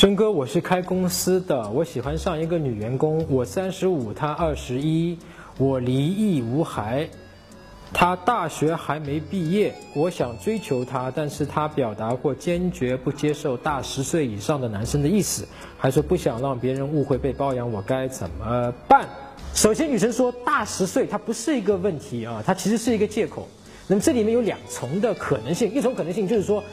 [0.00, 5.18] 真哥，我是开公司的，我喜欢上一个女员工，我三十五，她二十一，
[5.58, 7.06] 我离异无孩，
[7.92, 15.46] 她大学还没毕业，我想追求她，但是她表达过坚决不接受大十岁以上的男生的意思，
[15.76, 19.06] 还说不想让别人误会被包养，我该怎么办？
[19.52, 23.46] 首先，女生说大十岁，它不是一个问题啊，它其实是一个借口。
[23.86, 26.64] 那么这里面有两重的可能性，一种可能性就是说。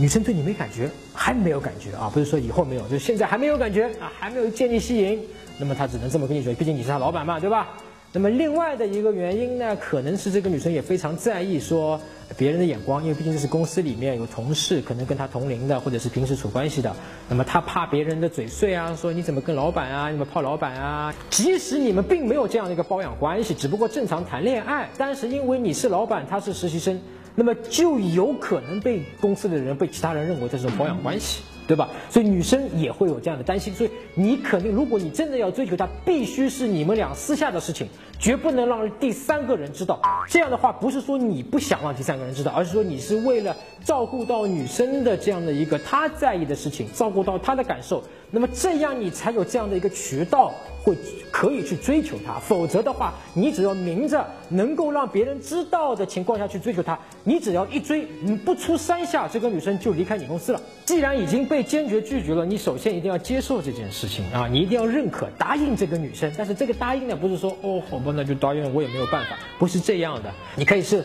[0.00, 5.20] 女生对你没感觉，还没有感觉啊，不是说以后没有，就是现在还没有感觉啊，还没有建立吸引，
[5.58, 7.68] 那么她只能这么跟你说，毕竟你是她老板嘛，对吧？
[8.12, 12.00] 那么另外的一个原因呢，可能是这个女生也非常在意说
[12.36, 16.94] 别人的眼光，因为毕竟这是公司里面有同事，可能跟她同龄的，或者是平时处关系的，
[17.28, 21.12] 那么她怕别人的嘴碎啊，说你怎么跟老板啊，你们泡老板啊？
[21.28, 26.98] 即使你们并没有这样的一个包养关系，只不过正常谈恋爱，但是因为你是老板，他是实习生。
[27.38, 31.88] 那么就有可能被公司的人、被其他人认为这是保养关系，对吧？
[32.10, 33.72] 所以女生也会有这样的担心。
[33.74, 37.86] 所以你肯定，如果你真的要追求她，必须是你们俩私下的事情，
[38.18, 40.00] 绝不能让第三个人知道。
[40.26, 48.02] 这样的话，不是说你不想让第三个人知道，而是说你是为了照顾到女生的这样的一个她在意的事情，照顾到她的感受。
[48.30, 50.52] 那么这样你才有这样的一个渠道。
[50.80, 50.96] 会
[51.30, 60.60] 可以去追求她，否则的话，你只要明着能够让别人知道的情况下去追求她，你只要一追，你不出三下，这个女生就离开你公司了。
[60.86, 66.32] 既然已经被被坚决拒绝了，你首先一定要接受这件事情啊，你一定要认可答应这个女生。
[66.38, 70.32] 但是这个答应呢，不是说哦好吧，那就答应，我也没有办法，不是这样的。
[70.54, 71.04] 你可以是，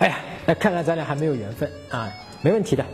[0.00, 2.84] 哎呀，那看来咱俩还没有缘分啊，没问题的。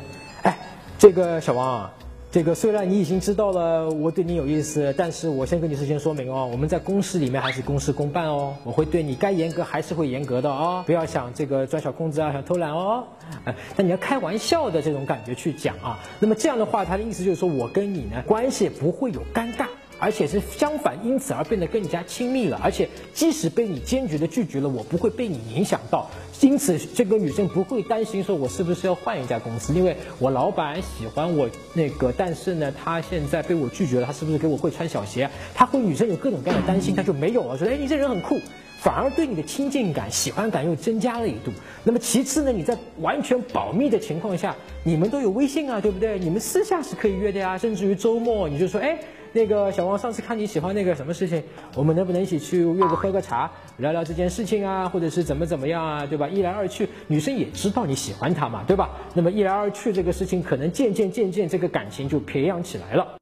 [0.43, 0.59] 哎，
[0.99, 1.95] 这个小王啊。
[2.33, 13.05] 这个虽然你已经知道了我对你有意思，但是我先跟你事先说明哦，我们在公司里面还是公事公办哦，我会对你该严格还是会严格的啊，不要想这个钻小空子啊，想偷懒哦，
[13.45, 19.67] 哎，但你要开玩笑的这种感觉去讲啊，那么这样的话，他的意思就是说我跟你呢关系不会有尴尬。
[20.03, 22.61] 而且是相反，因此而变得更加亲密了。
[22.61, 26.11] 而且即使被你坚决的拒绝了，我不会被你影响到。
[26.41, 29.73] 因此，这个女生不会担心说，我是不是要换一家公司？
[29.73, 35.31] 因为我老板喜欢我那个，但是呢，他现在被我拒绝了，他是不是给我会穿小鞋？
[35.55, 37.57] 他会女生有各种各样的担心，他就没有了。
[37.57, 38.41] 说，哎，你这人很酷，
[38.81, 41.53] 反而对你的亲近感、喜欢感又增加了一度。
[41.85, 46.19] 那么其次呢，你在完全保密的情况下，你们都有微信啊，对不对？
[46.19, 48.99] 你们私下是可以约的呀，甚至于周末你就说，哎。
[49.33, 51.43] 那个小王，上次看你喜欢那个什么事情，
[51.75, 56.29] 我们能不能一起去约个喝个茶，聊聊这件事情啊，或者是怎么怎么样啊，对吧？
[56.29, 58.91] 一来二去，女生也知道你喜欢她嘛，对吧？
[59.15, 63.17] 那么一来二去，这个事情可能渐渐渐渐，这个感情就培养起来了。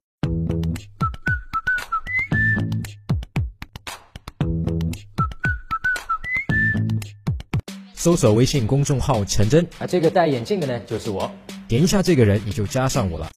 [7.94, 11.30] 搜索微信公众号“陈真”，啊，这个戴眼镜的呢，就是我，
[11.68, 13.28] 点一下这个人，你就加上我了。